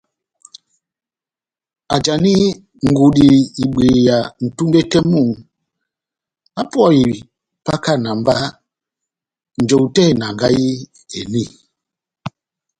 [1.95, 2.33] ajani
[2.89, 3.27] ngudi
[3.63, 5.21] ibweya nʼtumbe tɛh mu
[6.61, 7.01] apɔhe
[7.59, 8.35] ipakana mba
[9.61, 10.65] njɔwu tɛh enangahi
[11.19, 11.43] eni.